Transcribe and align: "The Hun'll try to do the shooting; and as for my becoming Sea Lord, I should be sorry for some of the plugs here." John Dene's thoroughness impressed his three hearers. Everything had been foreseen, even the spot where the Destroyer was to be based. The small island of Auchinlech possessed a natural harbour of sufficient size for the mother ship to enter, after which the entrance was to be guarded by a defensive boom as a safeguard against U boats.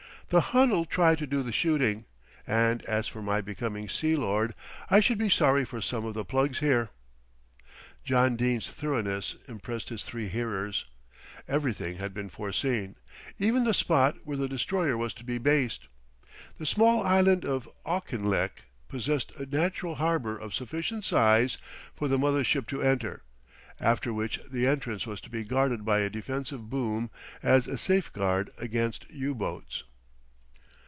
"The 0.33 0.55
Hun'll 0.55 0.85
try 0.85 1.15
to 1.15 1.27
do 1.27 1.43
the 1.43 1.51
shooting; 1.51 2.05
and 2.47 2.85
as 2.85 3.05
for 3.09 3.21
my 3.21 3.41
becoming 3.41 3.89
Sea 3.89 4.15
Lord, 4.15 4.55
I 4.89 5.01
should 5.01 5.17
be 5.17 5.27
sorry 5.29 5.65
for 5.65 5.81
some 5.81 6.05
of 6.05 6.13
the 6.13 6.23
plugs 6.23 6.59
here." 6.59 6.89
John 8.05 8.37
Dene's 8.37 8.69
thoroughness 8.69 9.35
impressed 9.49 9.89
his 9.89 10.03
three 10.05 10.29
hearers. 10.29 10.85
Everything 11.49 11.97
had 11.97 12.13
been 12.13 12.29
foreseen, 12.29 12.95
even 13.39 13.65
the 13.65 13.73
spot 13.73 14.15
where 14.23 14.37
the 14.37 14.47
Destroyer 14.47 14.95
was 14.95 15.13
to 15.15 15.25
be 15.25 15.37
based. 15.37 15.87
The 16.57 16.65
small 16.65 17.03
island 17.03 17.43
of 17.43 17.67
Auchinlech 17.85 18.63
possessed 18.87 19.33
a 19.35 19.45
natural 19.45 19.95
harbour 19.95 20.37
of 20.37 20.53
sufficient 20.55 21.03
size 21.03 21.57
for 21.93 22.07
the 22.07 22.17
mother 22.17 22.45
ship 22.45 22.67
to 22.67 22.81
enter, 22.81 23.21
after 23.81 24.13
which 24.13 24.39
the 24.49 24.65
entrance 24.65 25.05
was 25.05 25.19
to 25.19 25.29
be 25.29 25.43
guarded 25.43 25.83
by 25.83 25.99
a 25.99 26.09
defensive 26.09 26.69
boom 26.69 27.11
as 27.43 27.67
a 27.67 27.77
safeguard 27.77 28.49
against 28.57 29.09
U 29.09 29.35
boats. 29.35 29.83